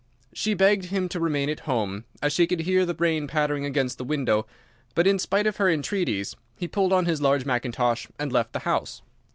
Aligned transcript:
She 0.33 0.55
begged 0.55 0.85
him 0.85 1.07
to 1.09 1.19
remain 1.19 1.47
at 1.47 1.59
home, 1.69 2.05
as 2.23 2.33
she 2.33 2.47
could 2.47 2.61
hear 2.61 2.87
the 2.87 2.95
rain 2.95 3.27
pattering 3.27 3.65
against 3.65 3.99
the 3.99 4.03
window, 4.03 4.47
but 4.95 5.05
in 5.05 5.19
spite 5.19 5.45
of 5.45 5.57
her 5.57 5.69
entreaties 5.69 6.35
he 6.57 6.67
pulled 6.67 6.91
on 6.91 7.05
his 7.05 7.21
large 7.21 7.45
mackintosh 7.45 8.07
and 8.17 8.31
left 8.33 8.53
the 8.53 8.59
house. 8.65 9.03